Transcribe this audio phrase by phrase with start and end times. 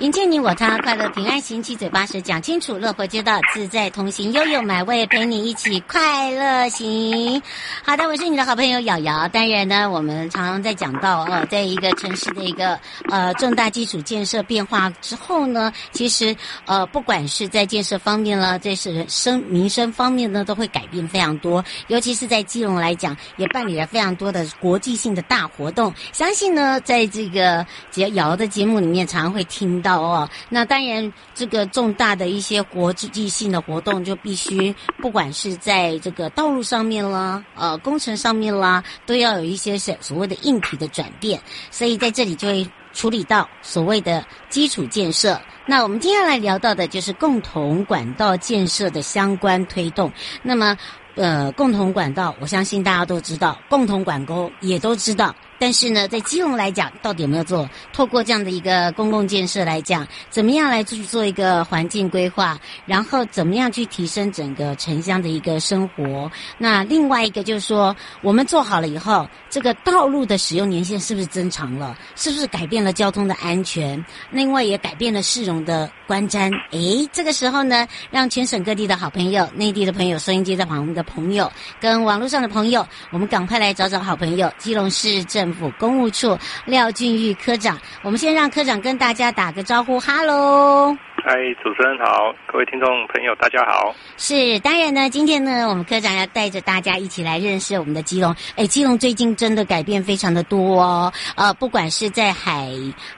[0.00, 7.42] 迎接你我他，快乐平安行，七嘴八舌讲清楚，乐活街道自在同行，悠悠买位陪你一起快乐行。
[7.82, 9.26] 好的，我是你的好朋友瑶瑶。
[9.28, 16.36] 当然呢，我们常常在讲到呃，在一个城市的一个呃重大基础建设变化之后呢，其实
[16.66, 21.64] 呃不管是在建设方面了，这是生民生方面呢，都会改变非常多。
[21.86, 25.94] 尤其是在基隆来讲，也办理了非常多的国际性的大活动。
[26.12, 30.00] 相信呢，在这个瑶瑶的节目里面，常常会听到。
[30.00, 45.40] 哦，那当然，这个重大的一些国际性的活动，就必须不管是在这个道路上面啦，呃，工程上面啦，都要有一些所所谓的硬体的转变，所以在这里就会处理到所谓的基础建设。
[45.66, 50.12] 那我们接下来聊到的就是共同管道建设的相关推动。
[50.42, 50.76] 那么，
[51.14, 55.34] 呃，共同管道，我相信大家都知道，共同管沟也都知道。
[55.58, 57.68] 但是呢，在基隆来讲，到底有没有做？
[57.92, 62.58] 透过这样的一个公共建设来讲，怎么样来去做一个环境规划？
[62.84, 66.30] 然后怎么样去提升整个城乡的一个生活？
[66.58, 71.96] 那另外一个就是说，我们做好了以后，这个道路的使用年限是不是增长了？
[72.16, 74.04] 是不是改变了交通的安全？
[74.30, 76.52] 另外也改变了市容的观瞻。
[76.72, 81.50] 诶，这个时候呢，让全省各地的好朋友、内地的朋友、收音机在旁的朋友、
[81.80, 85.45] 跟网络上的朋友，我们赶快来找找好朋友，基隆市政。
[85.46, 90.92] 政府公务处廖俊玉科长，我们先让科长跟大家打个招呼，哈喽。
[91.24, 93.94] 嗨，主持人好，各位听众朋友，大家好。
[94.16, 98.34] 是，当然呢，今天呢，我们科长要带着大家一起来认识我们的基隆。
[98.56, 102.68] 哎，基隆最近真的改变非常的多哦，呃，不管是在海，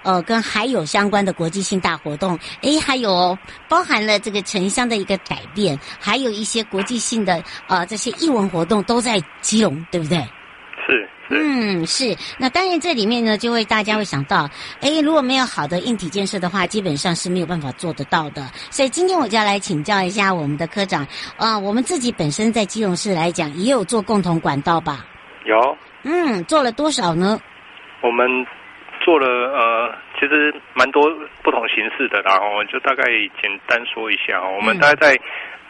[0.02, 3.38] 呃，跟海有相关的国际性大活动，哎，还有
[3.70, 10.22] 包含了这个城乡的一个改变，还有一些国际性的呃这些艺文活动都在基隆，对不对？
[10.88, 11.08] 是。
[11.30, 12.16] 嗯，是。
[12.38, 14.48] 那当然，这里面呢，就会大家会想到，
[14.80, 18.42] 哎，如果没有好的硬体建设的话，基本上是没有办法做得到的。
[18.70, 21.06] 所以今天我就要来请教一下我们的科长
[21.36, 25.04] 啊，我们自己本身在基隆市来讲，也有做共同管道吧？
[25.44, 25.76] 有。
[26.04, 27.38] 嗯，做了多少呢？
[28.00, 28.26] 我们
[29.04, 31.02] 做了呃，其实蛮多
[31.42, 33.04] 不同形式的，然后就大概
[33.42, 35.20] 简单说一下，我们大概在。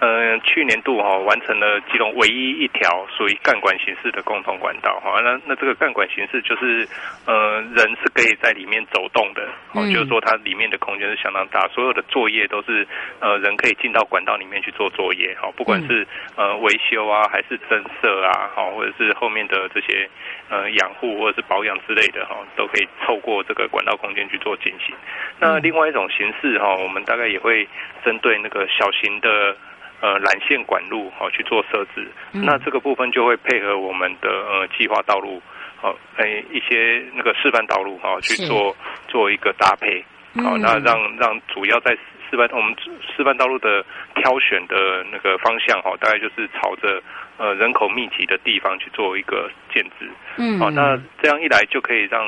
[0.01, 6.87] 呃，去年度哈、哦、完成了基隆唯一一条属于干管形式的共同管道哈，那那这个干管形式就是
[7.27, 9.43] 呃人是可以在里面走动的，
[9.75, 12.87] 哦，就是说它里面的空间是相当大，所有的作业都是
[13.19, 20.09] 呃人可以进到管道里面去做作业哈，不管是呃维修啊还是增设啊，哈或者是后面的这些
[20.49, 24.95] 呃养护或者是保养之类的哈，都可以透过这个管道空间去做进行。
[25.41, 27.67] 那另外一种形式哈，我们大概也会
[28.05, 29.57] 针对那个小型的。
[30.01, 35.43] 呃，缆线管路好、哦、去做设置，嗯、那这个部分就会配合我们的呃计划道路，
[35.77, 38.77] 好、哦，诶一些那个示范道路哈、哦、去做
[39.09, 40.05] 做一个搭配，
[40.41, 41.91] 好、哦，那让让主要在
[42.31, 42.73] 示范我们
[43.17, 43.85] 示范道路的
[44.15, 47.03] 挑选的那个方向哈、哦，大概就是朝着
[47.37, 52.23] 呃人口密集的地方去做一个建置，嗯，好、哦，那这样一来就可以让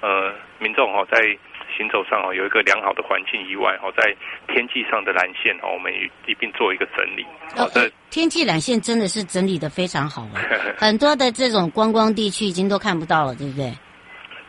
[0.00, 1.36] 呃民众哈、哦、在。
[1.80, 4.14] 行走上哦，有一个良好的环境以外哦，在
[4.52, 5.90] 天际上的缆线哦，我们
[6.26, 7.24] 一并做一个整理。
[7.56, 10.44] 好哦，天际缆线真的是整理的非常好啊，
[10.76, 13.72] 很多的这种观光地区已经都看不到了，对不对？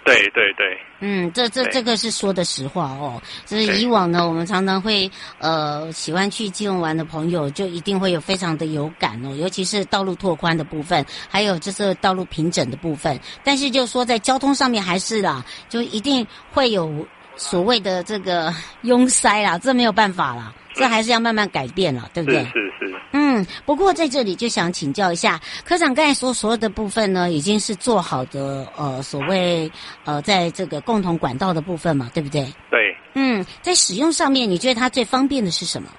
[0.03, 3.21] 对对对，嗯，这这对这个是说的实话哦。
[3.45, 13.17] 就是以往呢，我们常常会呃喜欢去基隆玩的朋友，就一定会有非常的有感哦，尤其是道路拓宽的部分，还有就是道路平整的部分。
[13.43, 17.05] 但是就说在交通上面还是啦，就一定会有
[17.35, 22.43] 所谓的这个拥塞啦，这没有办法啦，这还是要慢慢改变了，对不对？
[22.45, 22.95] 是是是。
[23.13, 29.69] 嗯，不过在这里就想请教一下科长，刚才说所有的部分呢，已经是做好的，呃，所谓
[30.05, 32.45] 呃，在这个共同管道的部分嘛，对不对？
[32.69, 32.95] 对。
[33.13, 35.89] 嗯，在使用上面，你觉得它最方便的是什么？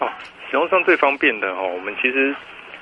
[0.00, 0.08] 哦，
[0.50, 2.34] 使用上最方便的哦，我们其实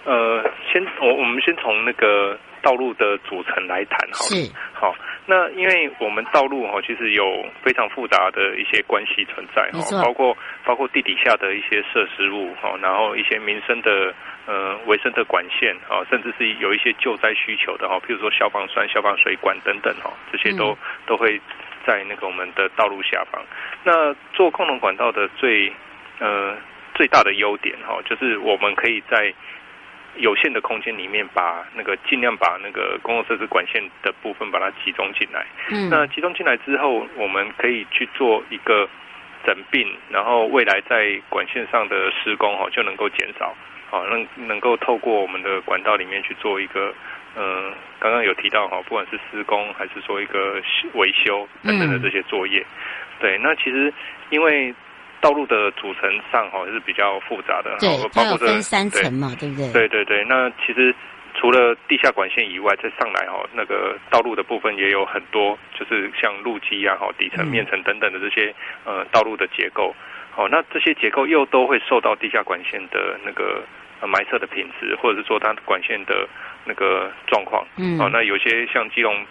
[0.04, 0.42] 呃，
[0.72, 4.25] 先我我们先从那个道路的组成来谈好。
[4.73, 4.94] 好，
[5.26, 14.14] 那因为我们道路哈，其实有非常复杂的一些关系存在哈，包括包括地底下的一些设施物哈，然后一些民生的
[14.47, 20.76] 呃维生的管线啊，甚至是有一些救灾需求的哈，譬如说消防栓、消防水管等等哈，这些都、嗯、
[21.06, 21.41] 都会
[21.87, 23.43] 在那个我们的道路下方。
[23.85, 25.73] 那做共同管道的最
[26.19, 26.56] 呃
[26.94, 29.32] 最大的优点哈，就是我们可以在
[30.17, 35.47] 有限的空间里面，把那个尽量把那个公共设施管线的部分把它集中进来。
[35.70, 38.88] 嗯，那集中进来之后，我们可以去做一个
[39.47, 43.55] 整并，然后未来在管线上的施工哈就能够减少，
[43.91, 46.94] 好，能能够透过我们的管道里面去做一个，
[47.37, 50.61] 嗯，刚刚有提到哈，不管是施工还是说一个
[50.94, 52.67] 维修等等的这些作业，嗯、
[53.20, 53.93] 对，那其实
[54.31, 54.75] 因为。
[55.22, 59.72] 道路的组成上哈是比较复杂的，对，包括分三层嘛，对，对不对？
[59.72, 60.92] 对对对，那其实
[61.34, 68.52] 除了地下管线以外，再上来哈，那个道路的部分也有很多，就是像路基啊、哈底层、面层等等的这些
[68.84, 69.94] 呃道路的结构，
[70.32, 73.62] 好，那这些结构又都会受到地下管线的那个
[74.00, 76.28] 呃埋设的品质，或者是说它管线的
[76.64, 79.24] 那个状况，嗯，好，那有些像基隆。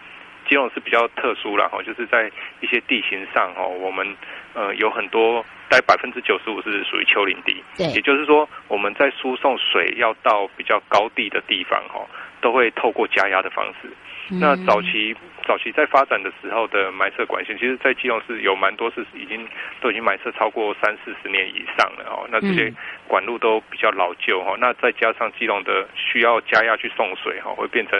[0.51, 4.05] 基隆是比较特殊了哈，就是在一些地形上哈，我们
[4.53, 12.05] 呃有很多，大概百分之九十五是属于丘陵地，对，也就是说我们在输送水要到比较高地的地方哈，
[12.41, 13.87] 都会透过加压的方式。
[14.29, 15.15] 嗯、那早期
[15.47, 19.47] 早期在发展的时候的埋设管线，其实，在基隆是有蛮多是已经
[19.79, 22.27] 都已经埋设超过三四十年以上了哦。
[22.29, 22.73] 那这些
[23.07, 27.97] 管路都比较老旧哈，那再加上基隆的需要加压去送水哈，会变成。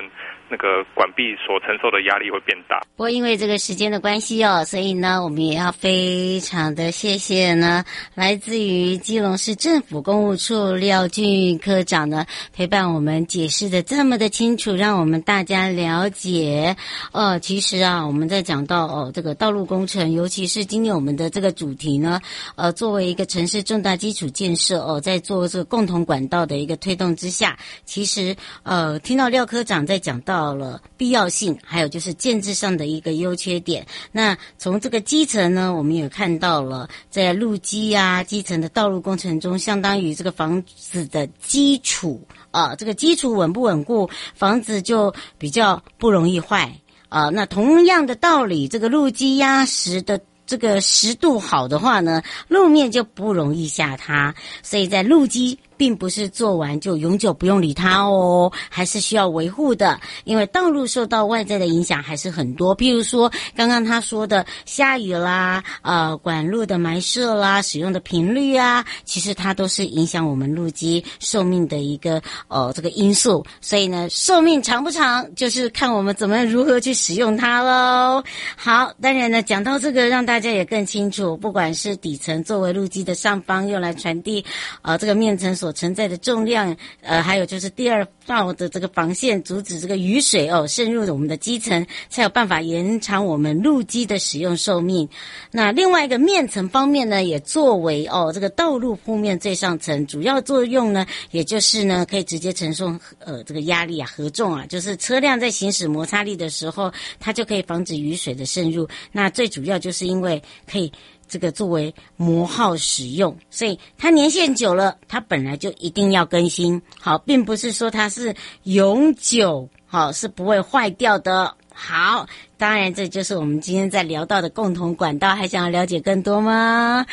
[0.51, 2.77] 那个管壁所承受的压力会变大。
[2.97, 16.75] 不过因为这个时间的关系哦，所以呢，我们也要非常的谢谢呢，来自于基隆市政府公务处廖俊科长呢，陪伴我们解释的这么的清楚，让我们大家了解。
[17.13, 22.19] 呃，其实啊，我们在讲到哦，这个道路工程，尤其是今天我们的这个主题呢，
[22.57, 30.40] 呃，作为一个城市重大基础建设哦，在做这个共同管道的一个推动之下，其实呃，听到廖科长在讲到。
[30.41, 33.85] 到了必要性，还有就是建制上的一个优缺点。
[34.11, 46.75] 那从这个基层呢，我们也看到了在路基啊、基层的道路工程中，相当于这个房子的基础啊，这个基础稳不稳固，房子就比较不容易坏
[47.07, 47.29] 啊。
[47.29, 54.33] 那同样的道理，这个路基压实的这个实度好的话呢，路面就不容易下塌。
[54.63, 55.59] 所以在路基。
[55.81, 59.99] 并不是做完就永久不用理它哦，还是需要维护的。
[60.25, 73.43] 因为道路受到外在的影响还是很多，比如说刚刚他说的下雨啦，呃，管路的埋设啦，使用的频率啊，其实它都是影响我们路基寿命的一个呃这个因素。
[73.59, 78.23] 所以呢，寿命长不长，就是看我们怎么如何去使用它喽。
[78.55, 84.45] 好，当然呢，讲到这个，让大家也更清楚，不管是底层作为路基的上方用来传递，
[84.83, 95.07] 呃，这个面层所存在的重量，呃，还有就是第二道的这个防线，阻止这个雨水哦渗入我们的基层，才有办法延长我们路基的使用寿命。
[95.51, 108.87] 那另外一个面层方面呢，也作为哦这个道路铺面最上层，主要作用呢，也就是呢可以直接承受呃这个压力啊荷重啊，就是车辆在行驶摩擦力的时候，它就可以防止雨水的渗入。
[109.11, 110.91] 那最主要就是因为可以。
[111.31, 116.81] 这个作为磨耗使用，所以它年限久了，它本来就一定要更新。
[116.99, 121.55] 好，并不是说它是永久，好，是不会坏掉的。
[121.81, 122.27] 好。
[122.57, 127.03] 当然，这就是我们今天在聊到的共同管道，还想要了解更多吗？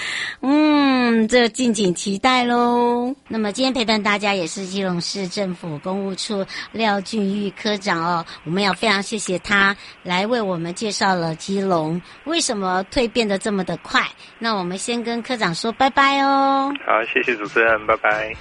[0.42, 3.14] 嗯，这敬请期待喽。
[3.28, 14.06] 那么今天陪伴大家也是基隆市政府公务处廖俊玉科长哦，我们要非常谢谢他来为我们介绍了基隆为什么蜕变的这么的快。
[14.38, 16.70] 那我们先跟科长说拜拜哦。
[16.87, 18.34] 好，谢谢主持人，拜拜。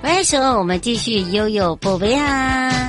[0.00, 2.85] 回来时候我们继续悠悠宝贝啊。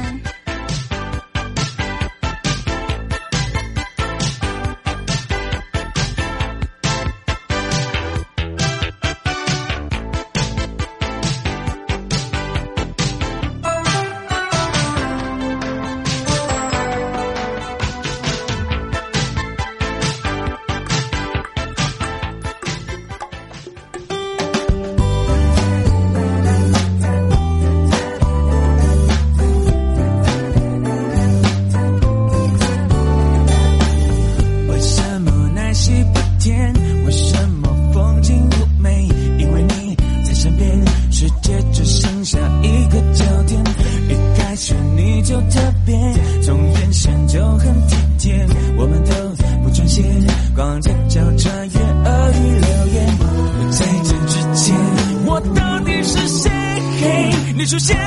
[57.68, 57.98] 出现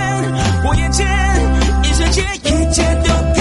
[0.64, 1.06] 我眼前，
[1.82, 3.39] 一瞬间一切都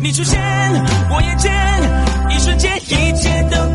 [0.00, 0.40] 你出现
[1.10, 1.52] 我眼前
[2.30, 3.67] 一瞬间一切都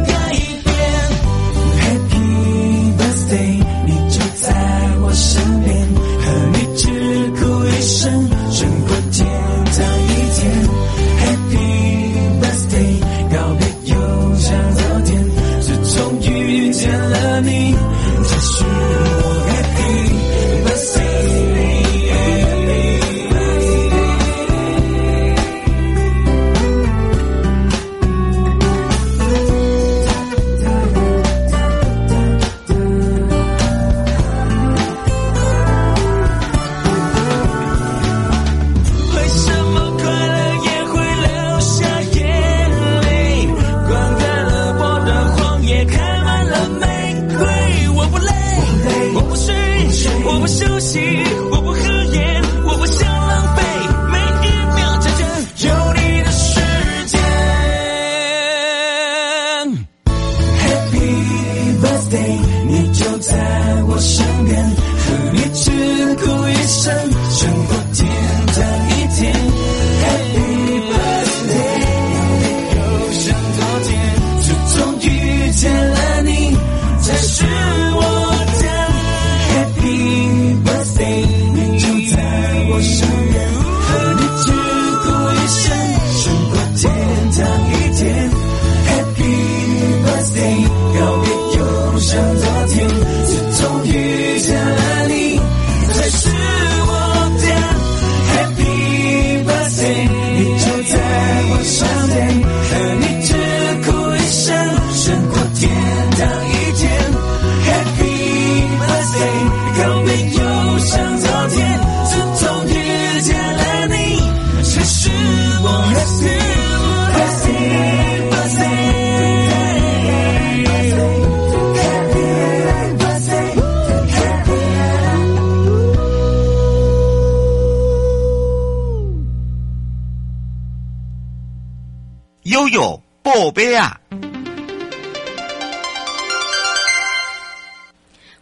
[133.54, 134.02] 宝贝啊！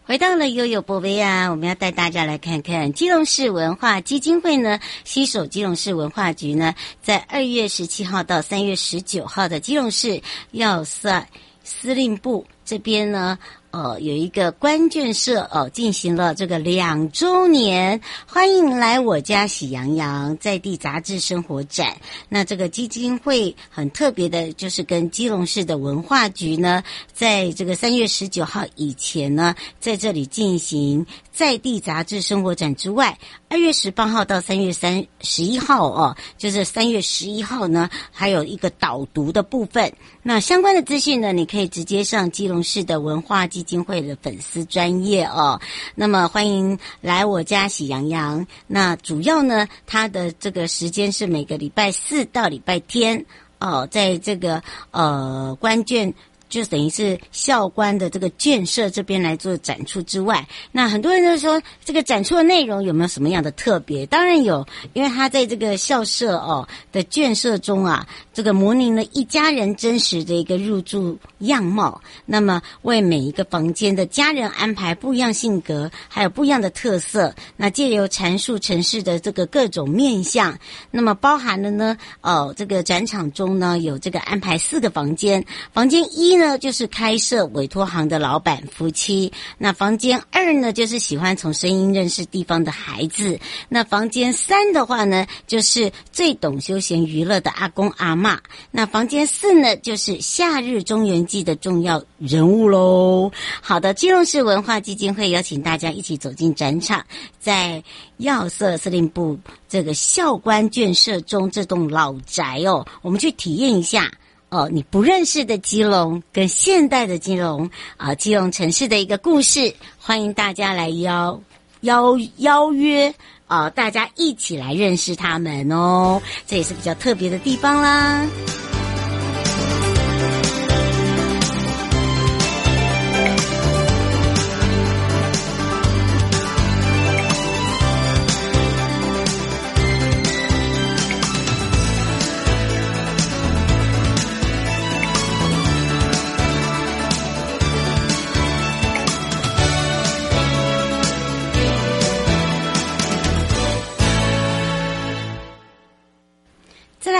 [0.05, 11.27] 回到了悠悠波杯啊，我们要带大家来看看基隆市文化基金会呢，携手基隆市文化局呢，在二月十七号到三月十九号的基隆市要塞
[11.61, 13.37] 司令部这边呢。
[13.71, 21.95] 呃，有一个关键社哦，进行了这个两周年，欢迎来我家喜羊羊在地杂志生活展。
[22.27, 33.17] 那这个基金会很特别的，就是跟基隆市的文化局呢，在这个三月十九号以前呢，在这里进行在地杂志生活展之外，
[33.49, 39.91] 二月十八号到三月三十一号哦，就是三月十一号呢，还有一个导读的部分。
[40.21, 45.59] 那相关的资讯呢，你可以直接上基隆市的文化基金会的粉丝专业哦。
[45.95, 48.45] 那么欢迎来我家喜洋洋。
[48.67, 53.25] 那主要呢，它的这个时间是每个礼拜四到礼拜天
[53.59, 54.61] 哦，在这个
[54.91, 56.13] 呃关键。
[56.51, 64.05] 就等于是校官的这个建设这边来做展出之外，那很多人就说这个展出的内容有没有什么样的特别？
[64.07, 77.35] 当然有，因为他在这个校舍哦的建设中啊，这个模拟了一家人真实的一个入住样貌，那么为每一个房间的家人安排不一样性格，还有不一样的特色。
[77.57, 80.57] 那借由阐述城市的这个各种面相，
[80.89, 86.57] 那么包含了呢，哦，这个展场中呢有这个安排四个房间，房间一呢。
[86.61, 89.33] 就是开设委托行的老板夫妻。
[89.57, 93.39] 那房间二呢，就是喜欢从声音认识地方的孩子。
[93.67, 98.37] 那房间三的话呢，就是最懂休闲娱乐的阿公阿嬷。
[98.69, 103.31] 那房间四呢，就是夏日中元祭的重要人物喽。
[103.61, 107.03] 好的，基隆市文化基金会邀请大家一起走进展场，
[107.39, 107.83] 在
[108.17, 114.11] 要塞司令部这个校官眷舍中这栋老宅哦，我们去体验一下。
[114.49, 121.41] 哦，你不认识的基隆跟现代的基隆啊，基隆城市的一个故事，欢迎大家来邀
[121.83, 123.15] 邀邀约
[123.51, 128.25] 哦，大家一起来认识他们哦，这也是比较特别的地方啦。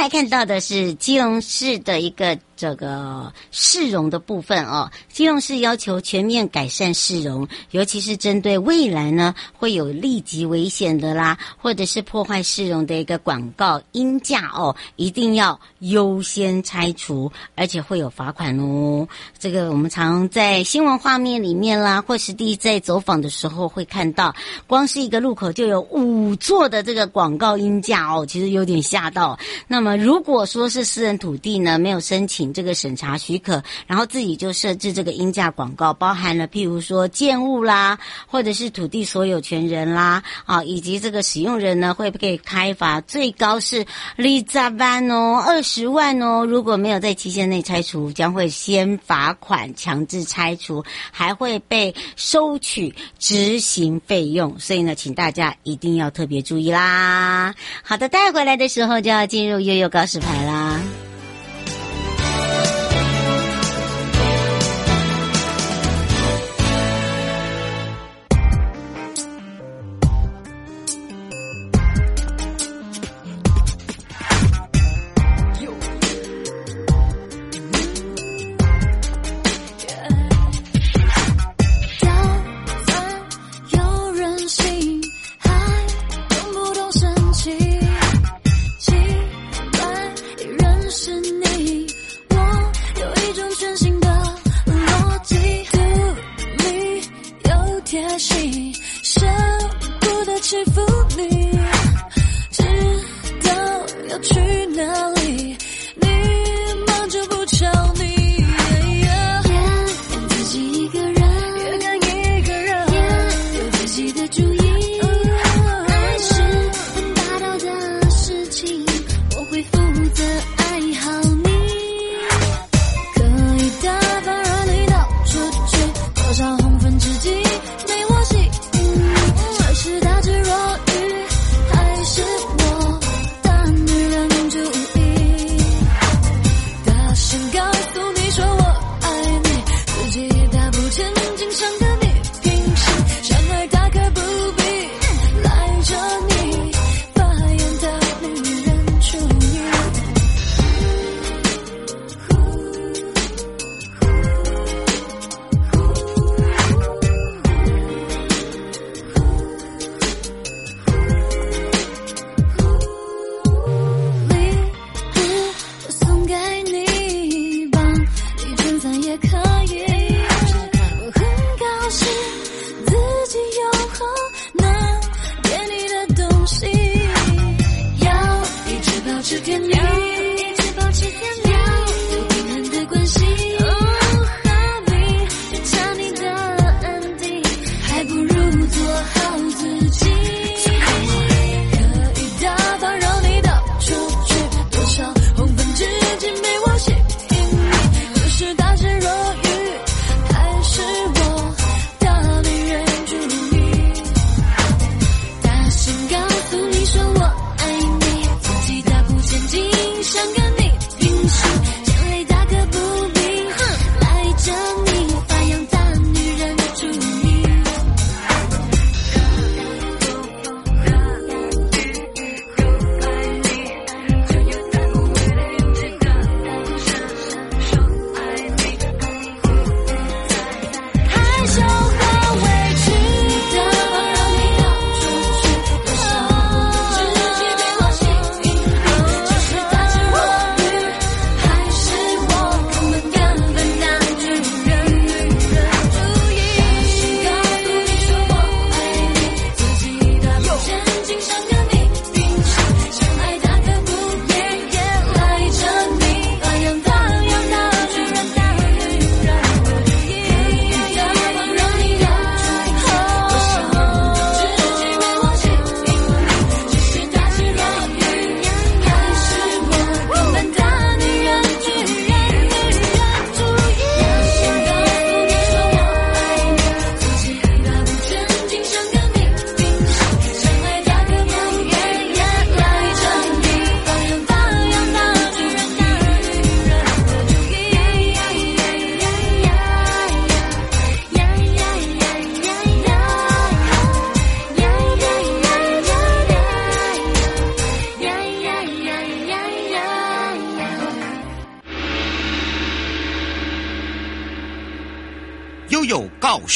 [0.02, 2.36] 来看到的是基隆市的一个。
[2.62, 19.08] 这个市容的部分哦，基隆市要求全面改善市容，尤其是针对未来呢会有立即危险的啦，或者是破坏市容的一个广告音架哦，一定要优先拆除，而且会有罚款哦。
[19.40, 24.36] 这个我们常在新闻画面里面啦，或实地在走访的时候会看到，
[24.68, 29.40] 光是一个路口就有五座的这个广告音架哦，其实有点吓到。
[29.68, 32.51] 那么如果说是私人土地呢，没有申请。
[32.54, 43.86] 这个审查许可，然后自己就设置这个鹰架广告，包含了譬如说建物啦，或者是土地所有权人啦，啊，以及这个使用人呢，会被开罚，最高是
[44.18, 46.46] 二十万哦，二十万哦。
[46.46, 54.60] 如果没有在期限内拆除，将会先罚款、强制拆除，还会被收取执行费用。
[54.60, 57.54] 所以呢，请大家一定要特别注意啦。
[57.84, 60.81] 好的，带回来的时候就要进入悠悠告示牌啦。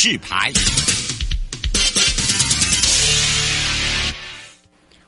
[0.06, 0.54] 示牌。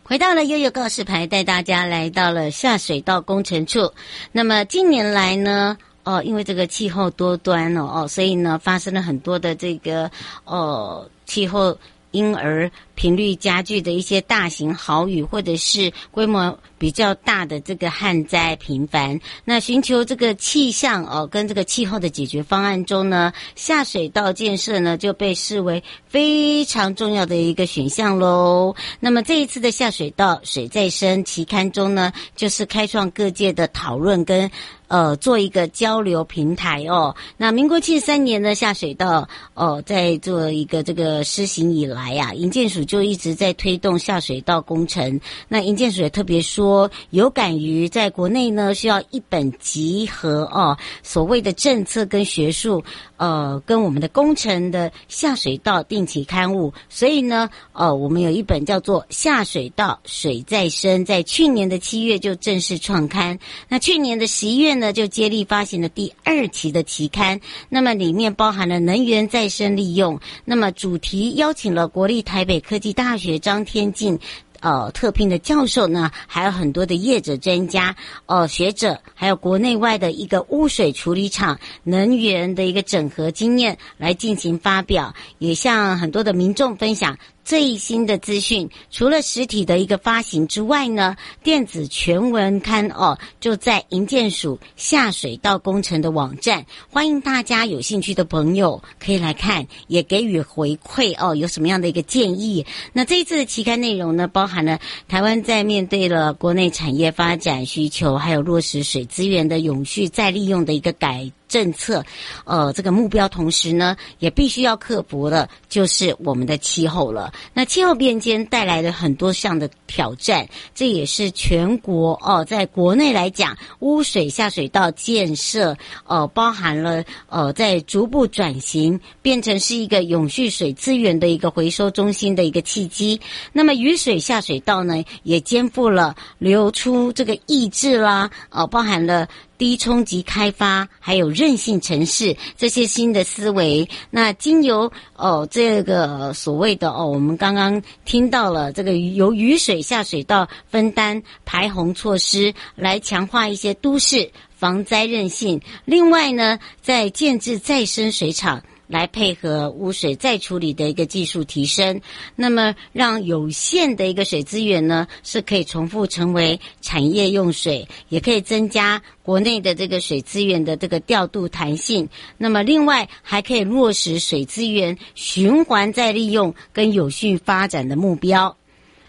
[0.02, 3.94] 回到了悠悠告示牌，带大家来到了下水道工程处。
[4.32, 10.10] 那么近年来呢，哦，因为这个气候多端哦，哦，所以呢，发生了很多的这个
[10.46, 11.78] 哦气候。
[12.12, 19.20] 因而频率加剧的一些大型豪雨，或者是规模比较大的这个旱灾频繁。
[19.46, 28.76] 那寻求这个气象哦，跟这个气候的解决方案中呢，下水道建设呢就被视为非常重要的一个选项喽。
[29.00, 34.50] 那么这一次的下水道水再生期刊中呢，就是开创各界的讨论跟。
[34.90, 37.14] 呃，做一个交流平台哦。
[37.36, 45.20] 那民国七十三年的下水道哦，在做一个这个施行以来呀、啊，营建署就一直在推动下水道工程。
[45.48, 52.84] 那营建署也特别说，有感于在国内呢，需要一本集合哦，所谓的政策跟学术。
[53.18, 63.40] 呃，跟我们的工程的下水道定期刊物，所以呢，呃，我们有一本叫做《下水道水再生》，在去年的七月就正式创刊。
[63.68, 67.42] 那去年的十一月呢，就接力发行了第二期的期刊。
[67.70, 70.20] 那么里面包含了能源再生利用。
[70.46, 74.20] 那么主题邀请了国立台北科技大学张天进。
[74.60, 87.16] 呃，特聘的教授呢，还有很多的业者、专家、呃学者，还有国内外的一个污水处理厂能源的一个整合经验来进行发表，也向很多的民众分享。
[87.48, 102.66] 最新的资讯，除了实体的一个发行之外呢，电子全文刊哦，就在营建署下水道工程的网站，欢迎大家有兴趣的朋友可以来看，也给予回馈哦，有什么样的一个建议？
[102.92, 111.32] 那这一次的期刊内容呢，包含了台湾在面对了国内产业发展需求，还有落实水资源的永续再利用的一个改。
[111.48, 112.04] 政策，
[112.46, 117.32] 呃，这个目标，同时呢，也必须要克服的，就是我们的气候了。
[117.54, 133.20] 那气候变迁带来了很多项的挑战，这也是全国哦，在国内来讲，污水下水道建设，呃，包含了呃，在逐步转型，变成是一个永续水资源的一个回收中心的一个契机。
[133.54, 139.28] 那么雨水下水道呢，也肩负了流出这个抑制啦，呃，包含了。
[139.58, 155.60] 低冲击开发，还有韧性城市这些新的思维，那经由哦这个所谓的哦，我们刚刚听到了这个由雨水下水道分担排洪措施，来强化一些都市防灾韧性。
[155.86, 158.64] 另外呢，在建制再生水厂。
[158.88, 162.02] 来配合污水再处理的一个技术提升，
[162.36, 172.08] 那么让有限的一个水资源呢，是可以重复成为产业用水，也可以增加国内的这个水资源的这个调度弹性。
[172.38, 178.56] 那么另外还可以落实水资源循环再利用跟有序发展的目标。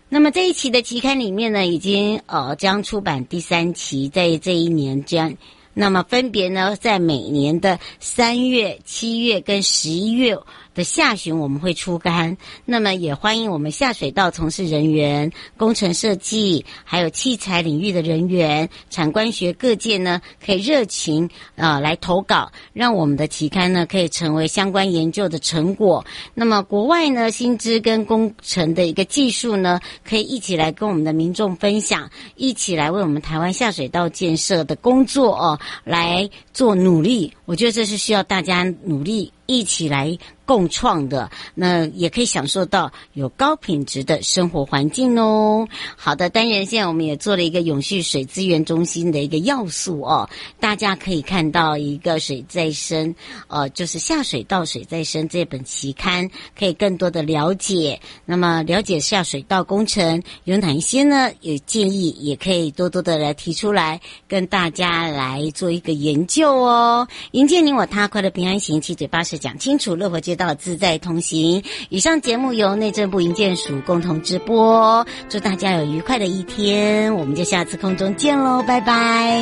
[0.09, 5.37] 那么这一期的期刊里面呢，已经呃将出版第三期，在这一年将。
[5.81, 10.37] 那么分别呢，在每年的三月、七月跟十一月
[10.79, 12.37] 的下旬，我们会出刊。
[12.65, 26.07] 那么也欢迎我们下水道从事人员、工程设计，还有器材领域的人员、产官学各界呢，可以热情啊、呃、来投稿，让我们的期刊呢可以成为相关研究的成果。
[26.33, 37.33] 那么国外呢，新知跟工程的一个技术呢，可以一起来跟我们的民众分享，一起来为我们台湾下水道建设的工作哦来做努力。
[37.47, 39.33] 我觉得这是需要大家努力。
[39.51, 40.15] 一起来
[40.49, 45.69] 共创的，那也可以享受到有高品质的生活环境哦。
[45.95, 53.15] 好的，当然现在我们也做了一个永续水资源中心的一个要素哦，大家可以看到一个水再生，
[53.49, 58.01] 呃，就是下水道水再生这本期刊，可以更多的了解。
[58.25, 61.31] 那么了解下水道工程有哪一些呢？
[61.43, 67.07] 有建议也可以多多的来提出来，跟大家来做一个研究哦。
[67.33, 69.37] 迎接你我他，快乐平安行，七嘴八舌。
[69.37, 71.63] 讲清楚，乐活街道自在同行。
[71.91, 79.39] 以上节目由内政部营建署共同直播，祝大家有愉快的一天，我们就下次空中见喽，拜拜。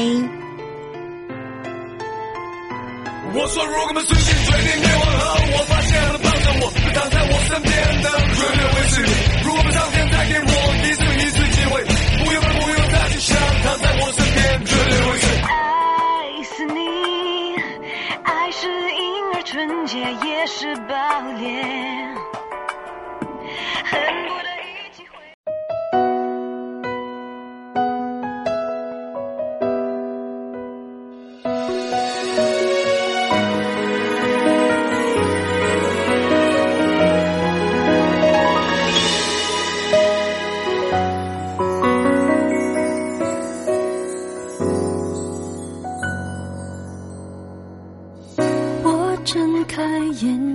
[3.38, 7.70] 我说，如果我们随心随地灭亡后，我发现了帮着我，躺在我身边
[8.02, 9.12] 的绝对会是你。
[9.44, 11.84] 如果上天再给我一次一次机会，
[12.24, 14.24] 不用不用再去想，躺在我身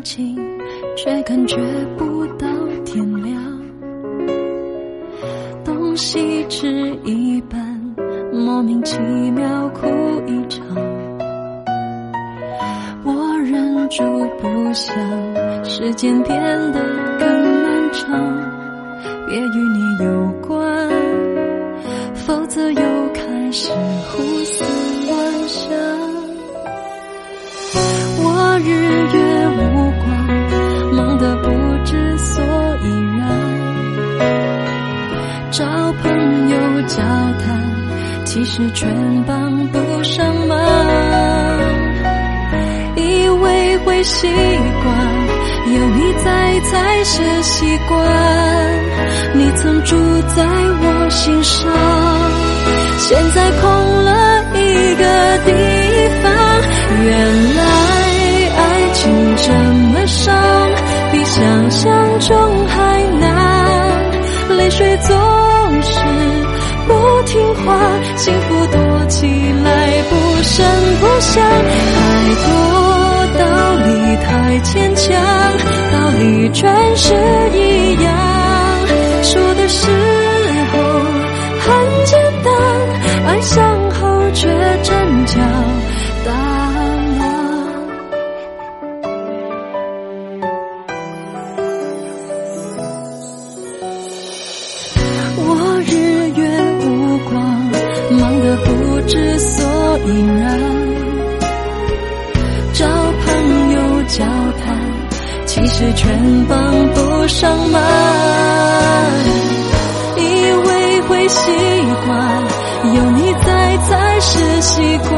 [0.04, 0.38] 情
[0.96, 1.58] 却感觉
[1.98, 2.48] 不到
[2.86, 3.42] 天亮。
[5.64, 7.60] 东西吃一半
[8.32, 9.00] 莫名其
[9.32, 9.88] 妙哭
[10.28, 10.66] 一场。
[13.04, 14.04] 我忍住
[14.40, 14.96] 不想
[15.64, 16.40] 时间变
[16.72, 16.80] 得
[17.20, 17.28] 更
[17.64, 20.82] 漫长也与你有关。
[22.32, 22.82] 否则又
[23.14, 23.72] 开始
[24.10, 24.64] 胡思
[25.08, 25.91] 乱想。
[36.92, 38.90] 交谈，其实全
[39.26, 40.58] 帮不上忙。
[42.98, 44.94] 以为会习惯
[45.74, 47.98] 有你在才是习惯，
[49.34, 49.96] 你曾住
[50.36, 51.72] 在我心上，
[53.00, 53.70] 现在空
[54.04, 55.04] 了一个
[55.46, 55.50] 地
[56.22, 56.30] 方。
[57.04, 57.10] 原
[57.56, 57.62] 来
[58.58, 58.60] 爱
[58.94, 59.00] 情
[59.38, 59.54] 这
[59.94, 60.36] 么伤，
[61.12, 63.26] 比想象中还难，
[64.58, 65.18] 泪水总
[67.32, 67.80] 听话，
[68.18, 69.26] 幸福躲起
[69.64, 70.66] 来不声
[71.00, 71.96] 不响，太
[72.44, 72.50] 多。
[73.40, 73.44] 道
[73.86, 75.16] 理太牵强，
[75.94, 76.60] 道理全
[76.98, 77.14] 是
[77.54, 78.14] 一样。
[79.24, 79.88] 说的时
[80.74, 80.78] 候
[81.62, 81.66] 很
[82.06, 82.52] 简单，
[83.28, 84.50] 爱上后却
[84.84, 85.40] 真假
[107.42, 107.82] 上满。
[110.16, 110.22] 以
[110.68, 111.42] 为会习
[112.06, 112.44] 惯，
[112.94, 115.12] 有你在才是习惯。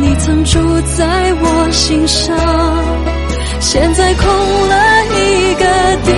[0.00, 0.58] 你曾住
[0.96, 2.36] 在我心上，
[3.60, 5.64] 现在空了一个
[6.02, 6.10] 地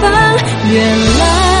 [0.00, 0.08] 方。
[0.70, 0.78] 原
[1.18, 1.57] 来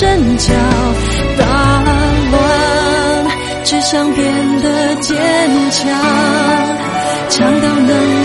[0.00, 0.54] 却真叫
[1.36, 1.82] 大
[2.30, 2.40] 乱。
[3.64, 5.14] 只想变得坚
[5.70, 5.92] 强，
[7.28, 8.19] 强到能